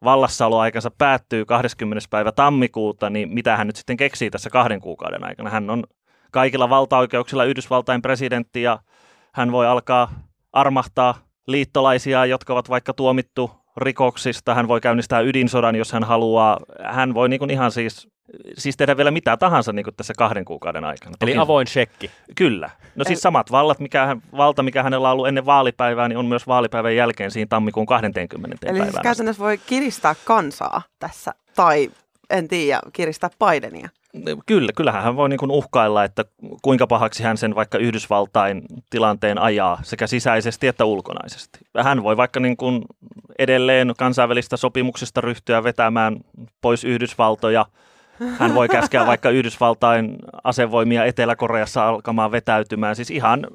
vallassaoloaikansa 0.05 0.91
päättyy 0.99 1.45
20. 1.45 2.07
päivä 2.11 2.33
tammikuuta, 2.33 3.11
niin 3.11 3.35
mitä 3.35 3.57
hän 3.57 3.67
nyt 3.67 3.77
sitten 3.77 3.97
keksii 3.97 4.31
tässä 4.31 4.51
kahden 4.51 4.81
kuukauden 4.81 5.25
aikana. 5.25 5.51
Hän 5.51 5.71
on 5.71 5.85
kaikilla 6.31 6.71
valtaoikeuksilla 6.71 7.45
Yhdysvaltain 7.45 8.03
presidentti 8.03 8.63
ja 8.63 8.79
hän 9.35 9.53
voi 9.53 9.67
alkaa 9.67 10.11
armahtaa 10.53 11.15
liittolaisia, 11.47 12.27
jotka 12.27 12.53
ovat 12.53 12.71
vaikka 12.71 12.93
tuomittu 12.93 13.51
rikoksista. 13.77 14.55
Hän 14.55 14.69
voi 14.69 14.81
käynnistää 14.81 15.21
ydinsodan, 15.21 15.77
jos 15.77 15.93
hän 15.93 16.05
haluaa. 16.05 16.61
Hän 16.85 17.15
voi 17.15 17.29
niin 17.29 17.39
kuin 17.39 17.51
ihan 17.51 17.73
siis 17.73 18.09
siis 18.59 18.77
tehdä 18.77 18.97
vielä 18.97 19.11
mitä 19.11 19.37
tahansa 19.37 19.73
niin 19.73 19.85
kuin 19.85 19.95
tässä 19.95 20.15
kahden 20.19 20.45
kuukauden 20.45 20.85
aikana. 20.85 21.15
Eli 21.21 21.31
Toki, 21.31 21.41
avoin 21.41 21.67
shekki. 21.67 22.11
Kyllä. 22.35 22.71
No 22.97 23.05
siis 23.05 23.21
samat 23.21 23.51
vallat, 23.51 23.81
mikä, 23.81 24.17
valta, 24.37 24.63
mikä 24.63 24.83
hänellä 24.83 25.09
on 25.09 25.13
ollut 25.13 25.29
ennen 25.29 25.47
vaalipäivää, 25.47 26.09
niin 26.09 26.19
on 26.19 26.27
myös 26.27 26.47
vaalipäivän 26.47 26.97
jälkeen 26.97 27.31
siinä 27.31 27.47
tammikuun 27.49 27.87
20. 27.87 28.57
Eli 28.67 28.83
siis 28.83 28.95
käytännössä 29.03 29.43
voi 29.43 29.59
kiristää 29.59 30.15
kansaa 30.25 30.83
tässä, 30.99 31.35
tai 31.55 31.91
en 32.31 32.49
tiedä, 32.49 32.81
kiristää 32.93 33.31
Bidenia. 33.39 33.89
Kyllä, 34.47 34.73
kyllähän 34.77 35.03
hän 35.03 35.17
voi 35.17 35.29
niin 35.29 35.39
kuin 35.39 35.51
uhkailla, 35.51 36.05
että 36.05 36.25
kuinka 36.63 36.87
pahaksi 36.87 37.23
hän 37.23 37.37
sen 37.37 37.55
vaikka 37.55 37.79
Yhdysvaltain 37.79 38.63
tilanteen 38.91 39.39
ajaa 39.39 39.79
sekä 39.83 40.07
sisäisesti 40.07 40.67
että 40.67 40.85
ulkonaisesti. 40.85 41.59
Hän 41.83 42.03
voi 42.03 42.17
vaikka 42.17 42.41
niin 42.41 42.57
kuin 42.57 42.83
edelleen 43.39 43.93
kansainvälistä 43.99 44.57
sopimuksista 44.57 45.21
ryhtyä 45.21 45.65
vetämään 45.65 46.17
pois 46.61 46.85
Yhdysvaltoja– 46.85 47.67
hän 48.39 48.55
voi 48.55 48.69
käskeä 48.69 49.07
vaikka 49.13 49.31
Yhdysvaltain 49.31 50.17
asevoimia 50.45 51.05
Etelä-Koreassa 51.05 51.89
alkamaan 51.89 52.33
vetäytymään. 52.33 52.97
Siis 52.97 53.11
ihan 53.11 53.47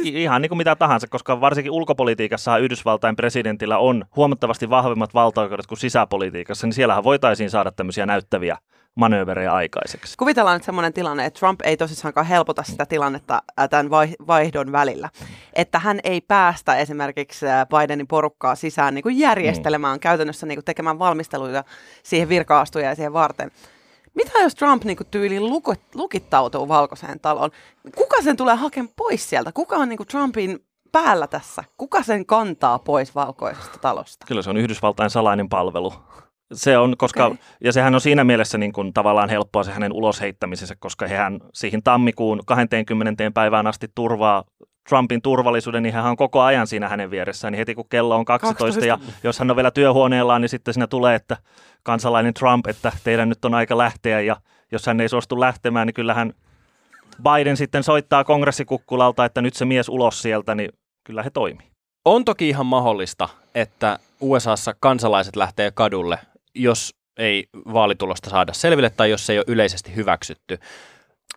Ihan 0.00 0.42
niin 0.42 0.50
kuin 0.50 0.56
mitä 0.58 0.76
tahansa, 0.76 1.06
koska 1.10 1.40
varsinkin 1.40 1.72
ulkopolitiikassa 1.72 2.58
Yhdysvaltain 2.58 3.16
presidentillä 3.16 3.78
on 3.78 4.04
huomattavasti 4.16 4.70
vahvemmat 4.70 5.14
valtaoikeudet 5.14 5.66
kuin 5.66 5.78
sisäpolitiikassa, 5.78 6.66
niin 6.66 6.74
siellähän 6.74 7.04
voitaisiin 7.04 7.50
saada 7.50 7.72
tämmöisiä 7.72 8.06
näyttäviä 8.06 8.58
manööverejä 8.94 9.52
aikaiseksi. 9.52 10.14
Kuvitellaan 10.18 10.56
nyt 10.56 10.64
semmoinen 10.64 10.92
tilanne, 10.92 11.24
että 11.24 11.38
Trump 11.38 11.60
ei 11.64 11.76
tosissaankaan 11.76 12.26
helpota 12.26 12.62
sitä 12.62 12.86
tilannetta 12.86 13.42
tämän 13.70 13.90
vaihdon 14.26 14.72
välillä. 14.72 15.08
Että 15.52 15.78
hän 15.78 16.00
ei 16.04 16.20
päästä 16.20 16.76
esimerkiksi 16.76 17.46
Bidenin 17.68 18.06
porukkaa 18.06 18.54
sisään 18.54 18.94
niin 18.94 19.02
kuin 19.02 19.18
järjestelemään, 19.18 19.96
mm. 19.96 20.00
käytännössä 20.00 20.46
niin 20.46 20.56
kuin 20.56 20.64
tekemään 20.64 20.98
valmisteluita 20.98 21.64
siihen 22.02 22.28
virka-astujaiseen 22.28 23.12
varten. 23.12 23.50
Mitä 24.14 24.38
jos 24.38 24.54
Trump 24.54 24.84
niin 24.84 24.96
kuin 24.96 25.06
tyyli 25.10 25.40
lukit, 25.40 25.80
lukittautuu 25.94 26.68
valkoiseen 26.68 27.20
taloon? 27.20 27.50
Kuka 27.96 28.22
sen 28.22 28.36
tulee 28.36 28.54
hakemaan 28.54 28.94
pois 28.96 29.30
sieltä? 29.30 29.52
Kuka 29.52 29.76
on 29.76 29.88
niin 29.88 29.96
kuin 29.96 30.06
Trumpin 30.06 30.64
päällä 30.92 31.26
tässä? 31.26 31.64
Kuka 31.76 32.02
sen 32.02 32.26
kantaa 32.26 32.78
pois 32.78 33.14
valkoisesta 33.14 33.78
talosta? 33.78 34.26
Kyllä 34.26 34.42
se 34.42 34.50
on 34.50 34.56
Yhdysvaltain 34.56 35.10
salainen 35.10 35.48
palvelu. 35.48 35.92
Se 36.52 36.78
on, 36.78 36.94
koska, 36.96 37.26
okay. 37.26 37.38
ja 37.64 37.72
sehän 37.72 37.94
on 37.94 38.00
siinä 38.00 38.24
mielessä 38.24 38.58
niin 38.58 38.72
kuin 38.72 38.92
tavallaan 38.92 39.28
helppoa 39.28 39.64
se 39.64 39.72
hänen 39.72 39.92
ulosheittämisensä, 39.92 40.74
koska 40.78 41.08
hän 41.08 41.40
siihen 41.54 41.82
tammikuun 41.82 42.40
20. 42.46 43.30
päivään 43.34 43.66
asti 43.66 43.88
turvaa 43.94 44.44
Trumpin 44.88 45.22
turvallisuuden, 45.22 45.82
niin 45.82 45.94
hän 45.94 46.04
on 46.04 46.16
koko 46.16 46.40
ajan 46.40 46.66
siinä 46.66 46.88
hänen 46.88 47.10
vieressään. 47.10 47.52
Niin 47.52 47.58
heti 47.58 47.74
kun 47.74 47.88
kello 47.88 48.16
on 48.16 48.24
12, 48.24 48.64
12. 48.64 48.86
ja 48.86 48.98
jos 49.24 49.38
hän 49.38 49.50
on 49.50 49.56
vielä 49.56 49.70
työhuoneellaan, 49.70 50.40
niin 50.40 50.48
sitten 50.48 50.74
siinä 50.74 50.86
tulee, 50.86 51.14
että 51.14 51.36
kansalainen 51.82 52.34
Trump, 52.34 52.66
että 52.66 52.92
teidän 53.04 53.28
nyt 53.28 53.44
on 53.44 53.54
aika 53.54 53.78
lähteä. 53.78 54.20
Ja 54.20 54.36
jos 54.72 54.86
hän 54.86 55.00
ei 55.00 55.08
suostu 55.08 55.40
lähtemään, 55.40 55.86
niin 55.86 55.94
kyllähän 55.94 56.32
Biden 57.22 57.56
sitten 57.56 57.82
soittaa 57.82 58.24
kongressikukkulalta, 58.24 59.24
että 59.24 59.42
nyt 59.42 59.54
se 59.54 59.64
mies 59.64 59.88
ulos 59.88 60.22
sieltä, 60.22 60.54
niin 60.54 60.70
kyllä 61.04 61.22
he 61.22 61.30
toimii. 61.30 61.66
On 62.04 62.24
toki 62.24 62.48
ihan 62.48 62.66
mahdollista, 62.66 63.28
että 63.54 63.98
USAssa 64.20 64.74
kansalaiset 64.80 65.36
lähtee 65.36 65.70
kadulle, 65.70 66.18
jos 66.54 66.94
ei 67.16 67.48
vaalitulosta 67.54 68.30
saada 68.30 68.52
selville 68.52 68.90
tai 68.90 69.10
jos 69.10 69.26
se 69.26 69.32
ei 69.32 69.38
ole 69.38 69.44
yleisesti 69.48 69.96
hyväksytty. 69.96 70.58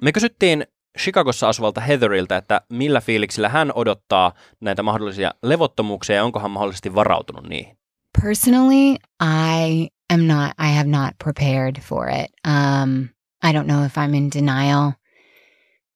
Me 0.01 0.11
kysyttiin 0.11 0.65
Chicagossa 0.99 1.49
asuvalta 1.49 1.81
Heatheriltä, 1.81 2.37
että 2.37 2.61
millä 2.69 3.01
fiiliksillä 3.01 3.49
hän 3.49 3.71
odottaa 3.75 4.33
näitä 4.59 4.83
mahdollisia 4.83 5.31
levottomuuksia 5.43 6.15
ja 6.15 6.23
onko 6.23 6.39
hän 6.39 6.51
mahdollisesti 6.51 6.95
varautunut 6.95 7.49
niihin? 7.49 7.77
Personally, 8.21 8.95
I 9.21 9.87
am 10.13 10.27
not, 10.27 10.51
I 10.59 10.75
have 10.75 10.89
not 10.89 11.11
prepared 11.23 11.81
for 11.81 12.09
it. 12.09 12.31
Um, 12.47 13.09
I 13.43 13.51
don't 13.53 13.67
know 13.67 13.85
if 13.85 13.97
I'm 13.97 14.15
in 14.15 14.29
denial. 14.31 14.91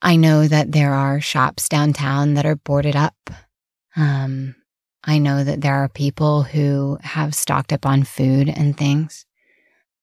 I 0.03 0.17
know 0.17 0.47
that 0.47 0.71
there 0.71 0.93
are 0.93 1.21
shops 1.21 1.67
downtown 1.71 2.33
that 2.33 2.45
are 2.45 2.57
boarded 2.67 2.95
up. 2.95 3.35
Um, 3.97 4.55
I 5.03 5.17
know 5.17 5.43
that 5.43 5.61
there 5.61 5.75
are 5.75 5.89
people 5.89 6.43
who 6.43 6.97
have 7.01 7.33
stocked 7.33 7.73
up 7.73 7.85
on 7.85 8.03
food 8.03 8.49
and 8.49 8.77
things. 8.77 9.25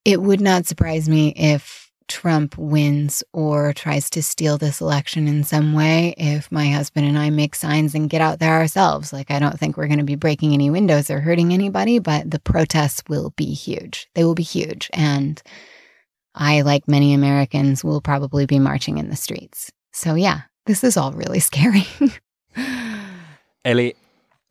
It 0.04 0.20
would 0.20 0.40
not 0.40 0.66
surprise 0.66 1.08
me 1.08 1.32
if 1.36 1.88
Trump 2.08 2.56
wins 2.56 3.22
or 3.32 3.72
tries 3.72 4.10
to 4.10 4.22
steal 4.22 4.58
this 4.58 4.80
election 4.80 5.28
in 5.28 5.44
some 5.44 5.74
way 5.74 6.14
if 6.16 6.50
my 6.50 6.70
husband 6.70 7.06
and 7.06 7.18
I 7.18 7.30
make 7.30 7.54
signs 7.54 7.94
and 7.94 8.10
get 8.10 8.20
out 8.20 8.38
there 8.38 8.54
ourselves. 8.54 9.12
Like, 9.12 9.30
I 9.30 9.38
don't 9.38 9.58
think 9.58 9.76
we're 9.76 9.86
going 9.86 9.98
to 9.98 10.04
be 10.04 10.16
breaking 10.16 10.54
any 10.54 10.70
windows 10.70 11.10
or 11.10 11.20
hurting 11.20 11.52
anybody, 11.52 11.98
but 11.98 12.30
the 12.30 12.40
protests 12.40 13.02
will 13.08 13.34
be 13.36 13.52
huge. 13.52 14.08
They 14.14 14.24
will 14.24 14.34
be 14.34 14.42
huge. 14.42 14.90
And 14.92 15.40
I, 16.34 16.62
like 16.62 16.88
many 16.88 17.12
Americans, 17.14 17.84
will 17.84 18.00
probably 18.00 18.46
be 18.46 18.58
marching 18.58 18.98
in 18.98 19.10
the 19.10 19.16
streets. 19.16 19.70
So, 19.92 20.14
yeah, 20.14 20.42
this 20.66 20.82
is 20.82 20.96
all 20.96 21.12
really 21.12 21.40
scary. 21.40 21.86
Eli 23.66 23.92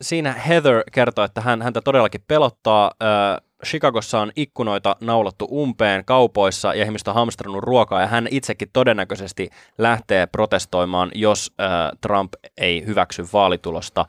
siinä 0.02 0.34
Heather 0.34 0.84
kertoo, 0.92 1.26
että 1.26 1.42
hän, 1.42 1.62
häntä 1.62 1.82
todellakin 1.82 2.24
pelottaa. 2.28 2.92
Äh, 3.04 3.48
Chicagossa 3.66 4.20
on 4.20 4.32
ikkunoita 4.36 4.96
naulattu 5.02 5.48
umpeen 5.52 6.06
kaupoissa 6.06 6.74
ja 6.74 6.86
ihmiset 6.86 7.08
on 7.08 7.14
hamstrannut 7.14 7.64
ruokaa 7.64 8.02
ja 8.02 8.08
hän 8.08 8.28
itsekin 8.32 8.70
todennäköisesti 8.74 9.50
lähtee 9.78 10.28
protestoimaan, 10.28 11.12
jos 11.16 11.54
äh, 11.62 11.68
Trump 12.02 12.34
ei 12.58 12.86
hyväksy 12.86 13.26
vaalitulosta. 13.34 14.06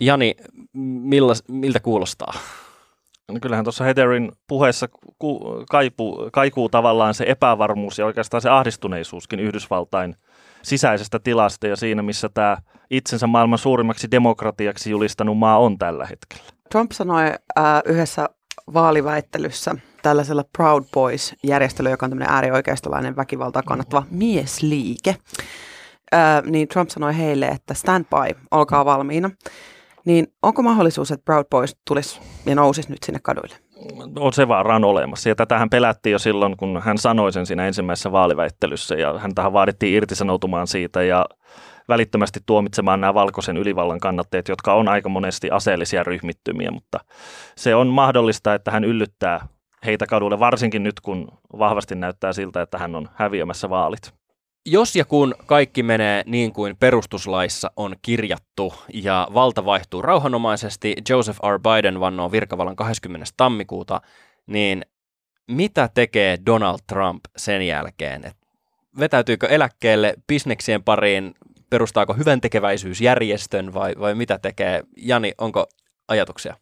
Jani, 0.00 0.34
millä, 0.72 1.32
miltä 1.48 1.80
kuulostaa? 1.80 2.32
No 3.32 3.38
kyllähän 3.42 3.64
tuossa 3.64 3.84
Heatherin 3.84 4.32
puheessa 4.46 4.88
ku, 5.18 5.64
kaipu, 5.70 6.28
kaikuu 6.32 6.68
tavallaan 6.68 7.14
se 7.14 7.24
epävarmuus 7.28 7.98
ja 7.98 8.06
oikeastaan 8.06 8.40
se 8.40 8.50
ahdistuneisuuskin 8.50 9.40
Yhdysvaltain 9.40 10.16
sisäisestä 10.62 11.18
tilasta 11.18 11.66
ja 11.66 11.76
siinä, 11.76 12.02
missä 12.02 12.28
tämä 12.28 12.56
itsensä 12.90 13.26
maailman 13.26 13.58
suurimmaksi 13.58 14.10
demokratiaksi 14.10 14.90
julistanut 14.90 15.38
maa 15.38 15.58
on 15.58 15.78
tällä 15.78 16.06
hetkellä. 16.06 16.44
Trump 16.70 16.92
sanoi 16.92 17.24
äh, 17.24 17.64
yhdessä 17.84 18.28
vaaliväittelyssä 18.74 19.74
tällaisella 20.02 20.44
Proud 20.58 20.84
Boys-järjestelyllä, 20.92 21.90
joka 21.90 22.06
on 22.06 22.10
tämmöinen 22.10 22.34
äärioikeistolainen 22.34 23.16
väkivaltaa 23.16 23.62
kannattava 23.62 24.06
miesliike, 24.10 25.16
ää, 26.12 26.42
niin 26.46 26.68
Trump 26.68 26.90
sanoi 26.90 27.16
heille, 27.16 27.46
että 27.46 27.74
stand 27.74 28.04
by, 28.04 28.40
olkaa 28.50 28.84
valmiina. 28.84 29.30
Niin 30.04 30.26
onko 30.42 30.62
mahdollisuus, 30.62 31.10
että 31.10 31.24
Proud 31.24 31.44
Boys 31.50 31.76
tulisi 31.88 32.20
ja 32.46 32.54
nousisi 32.54 32.90
nyt 32.90 32.98
sinne 33.06 33.20
kaduille? 33.22 33.56
On 34.18 34.32
se 34.32 34.48
vaaraan 34.48 34.84
olemassa. 34.84 35.28
Ja 35.28 35.34
tätähän 35.34 35.70
pelättiin 35.70 36.12
jo 36.12 36.18
silloin, 36.18 36.56
kun 36.56 36.82
hän 36.84 36.98
sanoi 36.98 37.32
sen 37.32 37.46
siinä 37.46 37.66
ensimmäisessä 37.66 38.12
vaaliväittelyssä. 38.12 38.94
Ja 38.94 39.18
hän 39.18 39.34
tähän 39.34 39.52
vaadittiin 39.52 39.94
irtisanoutumaan 39.94 40.66
siitä. 40.66 41.02
Ja 41.02 41.26
välittömästi 41.88 42.40
tuomitsemaan 42.46 43.00
nämä 43.00 43.14
valkoisen 43.14 43.56
ylivallan 43.56 44.00
kannatteet, 44.00 44.48
jotka 44.48 44.74
on 44.74 44.88
aika 44.88 45.08
monesti 45.08 45.50
aseellisia 45.50 46.02
ryhmittymiä, 46.02 46.70
mutta 46.70 46.98
se 47.56 47.74
on 47.74 47.86
mahdollista, 47.86 48.54
että 48.54 48.70
hän 48.70 48.84
yllyttää 48.84 49.46
heitä 49.86 50.06
kadulle, 50.06 50.38
varsinkin 50.38 50.82
nyt 50.82 51.00
kun 51.00 51.28
vahvasti 51.58 51.94
näyttää 51.94 52.32
siltä, 52.32 52.62
että 52.62 52.78
hän 52.78 52.94
on 52.94 53.08
häviämässä 53.14 53.70
vaalit. 53.70 54.19
Jos 54.66 54.96
ja 54.96 55.04
kun 55.04 55.34
kaikki 55.46 55.82
menee 55.82 56.22
niin 56.26 56.52
kuin 56.52 56.76
perustuslaissa 56.76 57.70
on 57.76 57.96
kirjattu 58.02 58.74
ja 58.94 59.28
valta 59.34 59.64
vaihtuu 59.64 60.02
rauhanomaisesti, 60.02 60.96
Joseph 61.08 61.38
R. 61.54 61.60
Biden 61.60 62.00
vannoo 62.00 62.32
virkavallan 62.32 62.76
20. 62.76 63.26
tammikuuta, 63.36 64.00
niin 64.46 64.84
mitä 65.50 65.88
tekee 65.94 66.38
Donald 66.46 66.78
Trump 66.86 67.20
sen 67.36 67.66
jälkeen? 67.66 68.24
Et 68.24 68.36
vetäytyykö 68.98 69.46
eläkkeelle 69.46 70.14
bisneksien 70.26 70.82
pariin, 70.82 71.34
perustaako 71.70 72.14
hyväntekeväisyysjärjestön 72.14 73.74
vai, 73.74 73.94
vai 74.00 74.14
mitä 74.14 74.38
tekee? 74.38 74.82
Jani, 74.96 75.32
onko 75.38 75.66
ajatuksia? 76.08 76.56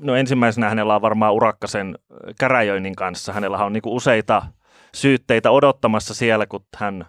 No 0.00 0.16
ensimmäisenä 0.16 0.68
hänellä 0.68 0.94
on 0.94 1.02
varmaan 1.02 1.34
urakka 1.34 1.66
sen 1.66 1.98
käräjöinnin 2.38 2.96
kanssa. 2.96 3.32
Hänellä 3.32 3.64
on 3.64 3.72
niin 3.72 3.82
useita 3.86 4.42
syytteitä 4.94 5.50
odottamassa 5.50 6.14
siellä, 6.14 6.46
kun 6.46 6.64
hän 6.76 7.06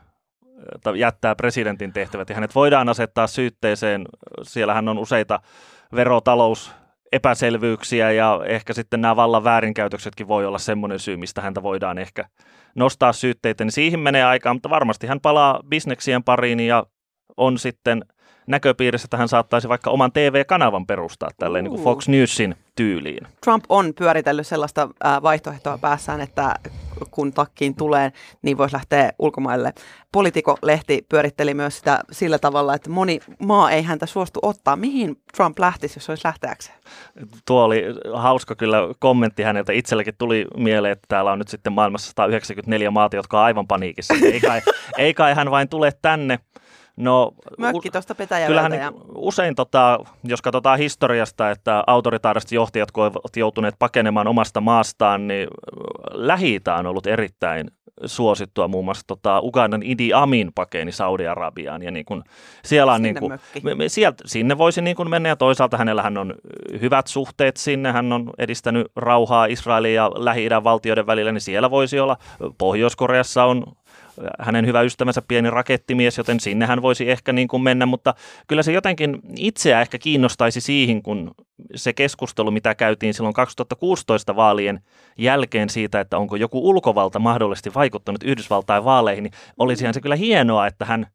jättää 0.98 1.36
presidentin 1.36 1.94
tehtävät 1.94 2.30
ja 2.30 2.36
hänet 2.36 2.56
voidaan 2.56 2.90
asettaa 2.90 3.28
syytteeseen. 3.28 4.06
Siellähän 4.44 4.90
on 4.90 4.98
useita 4.98 5.40
verotalous 5.96 6.72
epäselvyyksiä 7.12 8.12
ja 8.12 8.40
ehkä 8.46 8.74
sitten 8.74 9.02
nämä 9.02 9.16
vallan 9.16 9.44
väärinkäytöksetkin 9.44 10.28
voi 10.28 10.46
olla 10.46 10.58
semmoinen 10.58 11.00
syy, 11.00 11.18
mistä 11.18 11.42
häntä 11.42 11.64
voidaan 11.64 11.98
ehkä 11.98 12.26
nostaa 12.76 13.14
syytteitä, 13.14 13.64
niin 13.64 13.72
siihen 13.72 14.00
menee 14.00 14.24
aikaa, 14.24 14.54
mutta 14.54 14.70
varmasti 14.70 15.08
hän 15.08 15.20
palaa 15.20 15.60
bisneksien 15.70 16.24
pariin 16.24 16.60
ja 16.60 16.86
on 17.38 17.58
sitten 17.58 18.06
näköpiirissä, 18.48 19.06
että 19.06 19.18
hän 19.18 19.28
saattaisi 19.28 19.70
vaikka 19.70 19.90
oman 19.90 20.12
TV-kanavan 20.12 20.86
perustaa 20.86 21.30
tälleen 21.40 21.64
niin 21.64 21.72
kuin 21.72 21.84
Fox 21.84 22.08
Newsin 22.08 22.56
tyyliin. 22.76 23.28
Trump 23.44 23.66
on 23.70 23.94
pyöritellyt 23.98 24.48
sellaista 24.48 24.90
vaihtoehtoa 25.24 25.78
päässään, 25.78 26.22
että 26.22 26.56
kun 27.12 27.34
takkiin 27.34 27.76
tulee, 27.76 28.12
niin 28.42 28.58
voisi 28.58 28.76
lähteä 28.76 29.12
ulkomaille. 29.20 29.74
Politiko-lehti 30.12 31.06
pyöritteli 31.10 31.54
myös 31.54 31.78
sitä 31.78 32.00
sillä 32.12 32.40
tavalla, 32.40 32.76
että 32.76 32.90
moni 32.90 33.20
maa 33.40 33.72
ei 33.72 33.84
häntä 33.84 34.06
suostu 34.06 34.40
ottaa. 34.42 34.76
Mihin 34.76 35.16
Trump 35.36 35.60
lähtisi, 35.60 35.98
jos 35.98 36.10
olisi 36.10 36.28
lähteäkseen? 36.28 36.78
Tuo 37.46 37.64
oli 37.64 37.84
hauska 38.14 38.56
kyllä 38.56 38.78
kommentti 39.00 39.44
häneltä. 39.44 39.74
Itselläkin 39.74 40.14
tuli 40.18 40.46
mieleen, 40.58 40.92
että 40.92 41.06
täällä 41.08 41.32
on 41.32 41.40
nyt 41.40 41.48
sitten 41.48 41.74
maailmassa 41.74 42.08
194 42.10 42.92
maata, 42.92 43.16
jotka 43.16 43.40
on 43.40 43.46
aivan 43.46 43.68
paniikissa. 43.68 44.14
Ei 44.14 44.40
kai, 44.40 44.62
ei 44.98 45.14
kai 45.14 45.34
hän 45.34 45.52
vain 45.52 45.70
tule 45.70 45.92
tänne. 46.02 46.40
No, 46.98 47.32
Mökki 47.58 47.90
tuosta 47.92 48.16
Kyllähän 48.48 48.74
ja... 48.74 48.92
usein, 49.16 49.56
tota, 49.56 50.00
jos 50.24 50.42
katsotaan 50.42 50.80
historiasta, 50.80 51.52
että 51.52 51.84
autoritaariset 51.88 52.52
johtajat, 52.52 52.92
kun 52.92 53.04
ovat 53.04 53.36
joutuneet 53.36 53.76
pakenemaan 53.80 54.28
omasta 54.28 54.62
maastaan, 54.62 55.28
niin 55.28 55.48
lähi 56.12 56.60
on 56.80 56.88
ollut 56.88 57.08
erittäin 57.08 57.72
suosittua. 58.06 58.68
Muun 58.68 58.86
muassa 58.86 59.08
tota, 59.08 59.40
Ugandan 59.40 59.84
Idi 59.84 60.14
Amin 60.14 60.52
pakeni 60.56 60.92
Saudi-Arabiaan. 60.92 61.84
Ja 61.84 61.92
niin 61.92 62.06
kun, 62.06 62.24
siellä 62.66 62.94
on, 62.94 62.98
sinne, 62.98 63.20
niin 63.20 63.20
kun, 63.20 63.78
sieltä, 63.88 64.24
sinne 64.26 64.58
voisi 64.58 64.82
niin 64.82 64.96
kun 64.96 65.10
mennä 65.10 65.30
ja 65.30 65.36
toisaalta 65.36 65.78
hänellähän 65.78 66.18
on 66.18 66.36
hyvät 66.82 67.08
suhteet 67.08 67.58
sinne. 67.58 67.92
Hän 67.92 68.14
on 68.14 68.30
edistänyt 68.38 68.88
rauhaa 68.96 69.46
Israelin 69.46 69.94
ja 69.94 70.12
Lähi-idän 70.16 70.64
valtioiden 70.64 71.08
välillä, 71.08 71.32
niin 71.32 71.42
siellä 71.42 71.72
voisi 71.72 72.00
olla. 72.00 72.18
Pohjois-Koreassa 72.58 73.44
on 73.44 73.64
hänen 74.40 74.66
hyvä 74.66 74.82
ystävänsä 74.82 75.22
pieni 75.28 75.50
rakettimies, 75.50 76.18
joten 76.18 76.40
sinne 76.40 76.66
hän 76.66 76.82
voisi 76.82 77.12
ehkä 77.12 77.34
niin 77.34 77.48
kuin 77.48 77.64
mennä, 77.64 77.86
mutta 77.86 78.14
kyllä 78.48 78.64
se 78.64 78.72
jotenkin 78.72 79.20
itseä 79.38 79.82
ehkä 79.82 79.98
kiinnostaisi 79.98 80.62
siihen, 80.62 81.02
kun 81.02 81.32
se 81.76 81.94
keskustelu, 81.94 82.52
mitä 82.52 82.76
käytiin 82.76 83.14
silloin 83.14 83.34
2016 83.34 84.36
vaalien 84.36 84.80
jälkeen 85.18 85.70
siitä, 85.70 86.00
että 86.00 86.18
onko 86.18 86.36
joku 86.36 86.70
ulkovalta 86.70 87.20
mahdollisesti 87.20 87.74
vaikuttanut 87.74 88.24
Yhdysvaltain 88.24 88.84
vaaleihin, 88.84 89.24
niin 89.24 89.34
olisihan 89.60 89.94
se 89.94 90.02
kyllä 90.02 90.16
hienoa, 90.16 90.68
että 90.68 90.86
hän 90.86 91.08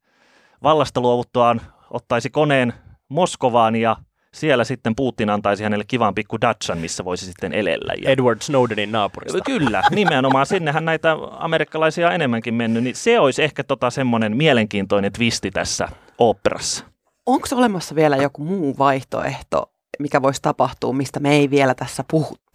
vallasta 0.62 1.00
luovuttuaan 1.00 1.60
ottaisi 1.90 2.30
koneen 2.30 2.72
Moskovaan 3.08 3.76
ja 3.76 3.96
siellä 4.36 4.64
sitten 4.64 4.96
Putin 4.96 5.30
antaisi 5.30 5.62
hänelle 5.64 5.84
kivan 5.88 6.14
pikku 6.14 6.40
Dutchan, 6.40 6.78
missä 6.78 7.04
voisi 7.04 7.26
sitten 7.26 7.52
elellä. 7.52 7.92
Ja... 8.02 8.10
Edward 8.10 8.42
Snowdenin 8.42 8.92
naapurista. 8.92 9.40
Kyllä, 9.40 9.82
nimenomaan. 9.94 10.46
Sinnehän 10.46 10.84
näitä 10.84 11.16
amerikkalaisia 11.38 12.12
enemmänkin 12.12 12.54
mennyt, 12.54 12.84
niin 12.84 12.96
se 12.96 13.20
olisi 13.20 13.42
ehkä 13.42 13.64
tota 13.64 13.90
semmoinen 13.90 14.36
mielenkiintoinen 14.36 15.12
twisti 15.12 15.50
tässä 15.50 15.88
oopperassa. 16.18 16.84
Onko 17.26 17.48
olemassa 17.52 17.94
vielä 17.94 18.16
joku 18.16 18.44
muu 18.44 18.74
vaihtoehto, 18.78 19.72
mikä 19.98 20.22
voisi 20.22 20.42
tapahtua, 20.42 20.92
mistä 20.92 21.20
me 21.20 21.36
ei 21.36 21.50
vielä 21.50 21.74
tässä 21.74 22.04
puhuttu? 22.10 22.45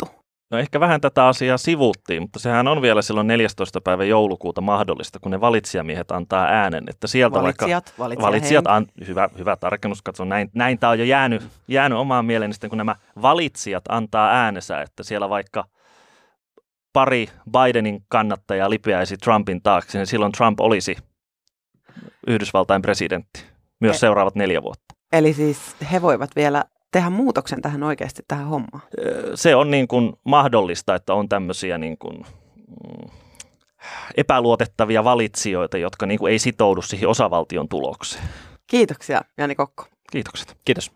No 0.51 0.57
ehkä 0.57 0.79
vähän 0.79 1.01
tätä 1.01 1.27
asiaa 1.27 1.57
sivuttiin, 1.57 2.21
mutta 2.21 2.39
sehän 2.39 2.67
on 2.67 2.81
vielä 2.81 3.01
silloin 3.01 3.27
14. 3.27 3.81
päivä 3.81 4.03
joulukuuta 4.03 4.61
mahdollista, 4.61 5.19
kun 5.19 5.31
ne 5.31 5.41
valitsijamiehet 5.41 6.11
antaa 6.11 6.45
äänen. 6.45 6.83
Että 6.89 7.07
sieltä 7.07 7.41
valitsijat, 7.41 7.93
vaikka, 7.99 8.25
valitsijat 8.25 8.67
an, 8.67 8.87
hyvä, 9.07 9.29
hyvä 9.37 9.55
tarkennus, 9.55 10.01
katso, 10.01 10.25
näin, 10.25 10.49
näin 10.53 10.79
tämä 10.79 10.91
on 10.91 10.99
jo 10.99 11.05
jäänyt, 11.05 11.43
jäänyt 11.67 11.97
omaan 11.97 12.25
mieleen, 12.25 12.53
sitten 12.53 12.69
kun 12.69 12.77
nämä 12.77 12.95
valitsijat 13.21 13.83
antaa 13.89 14.29
äänensä, 14.29 14.81
että 14.81 15.03
siellä 15.03 15.29
vaikka 15.29 15.65
pari 16.93 17.29
Bidenin 17.51 18.05
kannattajaa 18.07 18.69
lipeäisi 18.69 19.17
Trumpin 19.17 19.61
taakse, 19.61 19.97
niin 19.97 20.07
silloin 20.07 20.31
Trump 20.31 20.59
olisi 20.59 20.97
Yhdysvaltain 22.27 22.81
presidentti 22.81 23.45
myös 23.79 23.95
e- 23.95 23.99
seuraavat 23.99 24.35
neljä 24.35 24.61
vuotta. 24.61 24.95
Eli 25.13 25.33
siis 25.33 25.75
he 25.91 26.01
voivat 26.01 26.35
vielä 26.35 26.65
tehdä 26.91 27.09
muutoksen 27.09 27.61
tähän 27.61 27.83
oikeasti 27.83 28.21
tähän 28.27 28.47
hommaan? 28.47 28.83
Se 29.35 29.55
on 29.55 29.71
niin 29.71 29.87
kuin 29.87 30.13
mahdollista, 30.23 30.95
että 30.95 31.13
on 31.13 31.29
tämmöisiä 31.29 31.77
niin 31.77 31.97
kuin, 31.97 32.17
mm, 32.17 33.09
epäluotettavia 34.17 35.03
valitsijoita, 35.03 35.77
jotka 35.77 36.05
niin 36.05 36.19
kuin 36.19 36.31
ei 36.31 36.39
sitoudu 36.39 36.81
siihen 36.81 37.09
osavaltion 37.09 37.69
tulokseen. 37.69 38.23
Kiitoksia, 38.67 39.21
Jani 39.37 39.55
Kokko. 39.55 39.85
Kiitokset. 40.11 40.57
Kiitos. 40.65 40.91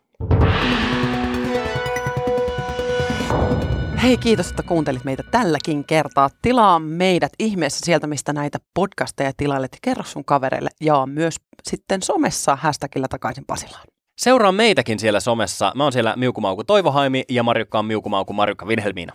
Hei, 4.04 4.18
kiitos, 4.18 4.50
että 4.50 4.64
kuuntelit 4.64 5.04
meitä 5.04 5.24
tälläkin 5.32 5.86
kertaa. 5.86 6.30
Tilaa 6.42 6.80
meidät 6.80 7.32
ihmeessä 7.40 7.80
sieltä, 7.84 8.08
mistä 8.08 8.34
näitä 8.34 8.58
podcasteja 8.74 9.32
tilailet 9.38 9.78
kerro 9.82 10.04
sun 10.04 10.26
kavereille. 10.26 10.70
Ja 10.82 11.06
myös 11.06 11.36
sitten 11.64 12.02
somessa 12.02 12.56
hashtagillä 12.56 13.08
takaisin 13.08 13.46
Pasilaan. 13.46 13.95
Seuraa 14.16 14.52
meitäkin 14.52 15.00
siellä 15.00 15.20
somessa. 15.20 15.72
Mä 15.76 15.84
oon 15.84 15.92
siellä 15.92 16.14
Miukumauku 16.18 16.64
Toivohaimi 16.64 17.24
ja 17.30 17.44
Marjukka 17.44 17.80
on 17.80 17.86
Miukumauku 17.86 18.34
Marjukka 18.34 18.68
Vilhelmiina. 18.68 19.14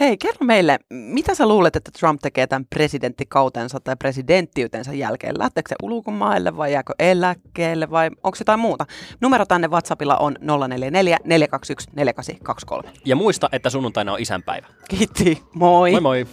Hei, 0.00 0.16
kerro 0.16 0.46
meille, 0.46 0.78
mitä 0.90 1.34
sä 1.34 1.48
luulet, 1.48 1.76
että 1.76 1.90
Trump 1.98 2.20
tekee 2.20 2.46
tämän 2.46 2.66
presidenttikautensa 2.74 3.80
tai 3.80 3.96
presidenttiytensä 3.96 4.92
jälkeen? 4.92 5.38
Lähteekö 5.38 5.68
se 5.68 5.74
ulkomaille 5.82 6.56
vai 6.56 6.72
jääkö 6.72 6.92
eläkkeelle 6.98 7.90
vai 7.90 8.10
onko 8.22 8.36
jotain 8.40 8.60
muuta? 8.60 8.86
Numero 9.20 9.46
tänne 9.46 9.68
WhatsAppilla 9.68 10.16
on 10.16 10.36
044 10.40 11.18
421 11.24 11.88
4823. 11.96 12.90
Ja 13.04 13.16
muista, 13.16 13.48
että 13.52 13.70
sunnuntaina 13.70 14.12
on 14.12 14.20
isänpäivä. 14.20 14.66
Kiitti, 14.88 15.42
moi! 15.54 15.90
Moi 15.90 16.00
moi! 16.00 16.26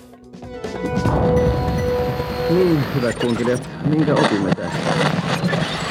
Niin, 2.50 2.84
hyvät 2.96 3.20
kuuntelijat, 3.20 3.70
minkä 3.86 4.14
opimme 4.14 4.56
tästä? 4.56 5.89